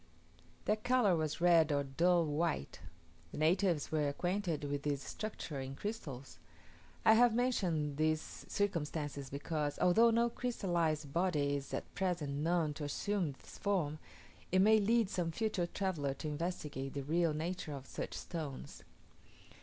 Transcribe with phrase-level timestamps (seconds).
[0.65, 2.79] Their colour was red or dull white.
[3.31, 6.39] The natives were acquainted with this structure in crystals.
[7.05, 12.83] I have mentioned these circumstances because, although no crystallized body is at present known to
[12.83, 13.99] assume this form,
[14.51, 18.83] it may lead some future traveller to investigate the real nature of such stones.